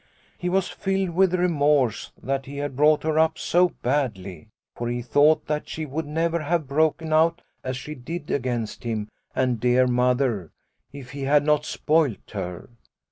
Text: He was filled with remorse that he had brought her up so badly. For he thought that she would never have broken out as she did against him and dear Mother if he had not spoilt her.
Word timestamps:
He 0.35 0.49
was 0.49 0.67
filled 0.67 1.11
with 1.11 1.35
remorse 1.35 2.11
that 2.23 2.47
he 2.47 2.57
had 2.57 2.75
brought 2.75 3.03
her 3.03 3.19
up 3.19 3.37
so 3.37 3.69
badly. 3.83 4.47
For 4.75 4.89
he 4.89 5.03
thought 5.03 5.45
that 5.45 5.69
she 5.69 5.85
would 5.85 6.07
never 6.07 6.39
have 6.39 6.67
broken 6.67 7.13
out 7.13 7.43
as 7.63 7.77
she 7.77 7.93
did 7.93 8.31
against 8.31 8.83
him 8.83 9.09
and 9.35 9.59
dear 9.59 9.85
Mother 9.85 10.51
if 10.91 11.11
he 11.11 11.21
had 11.25 11.43
not 11.45 11.65
spoilt 11.65 12.31
her. 12.31 12.69